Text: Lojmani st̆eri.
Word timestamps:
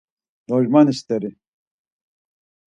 Lojmani 0.49 0.93
st̆eri. 0.99 1.31